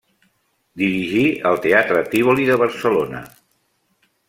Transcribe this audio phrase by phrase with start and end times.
[0.81, 3.23] Dirigí el teatre Tívoli de Barcelona.